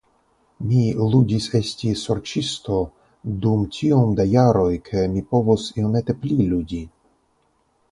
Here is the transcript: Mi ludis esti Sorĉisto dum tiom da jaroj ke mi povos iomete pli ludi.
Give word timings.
Mi 0.69 0.77
ludis 1.15 1.49
esti 1.59 1.91
Sorĉisto 2.03 2.79
dum 3.45 3.61
tiom 3.77 4.17
da 4.21 4.27
jaroj 4.33 4.73
ke 4.89 5.07
mi 5.15 5.25
povos 5.35 5.69
iomete 5.85 6.19
pli 6.25 6.51
ludi. 6.57 6.83